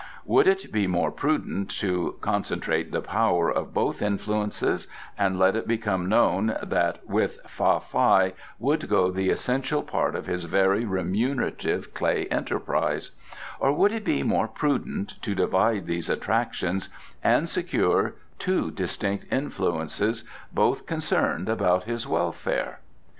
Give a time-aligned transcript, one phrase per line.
[0.25, 5.67] Would it be more prudent to concentrate the power of both influences and let it
[5.67, 11.93] become known that with Fa Fai would go the essential part of his very remunerative
[11.93, 13.11] clay enterprise,
[13.59, 16.89] or would it be more prudent to divide these attractions
[17.23, 22.79] and secure two distinct influences, both concerned about his welfare?